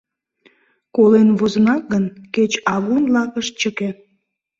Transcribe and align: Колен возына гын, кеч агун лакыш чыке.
Колен 0.95 1.29
возына 1.39 1.75
гын, 1.91 2.05
кеч 2.33 2.53
агун 2.73 3.03
лакыш 3.13 3.47
чыке. 3.59 3.89